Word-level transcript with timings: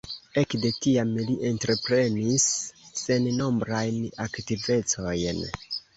Ekde 0.41 0.69
tiam 0.85 1.09
li 1.27 1.35
entreprenis 1.49 2.47
sennombrajn 3.03 4.01
aktivecojn. 4.27 5.45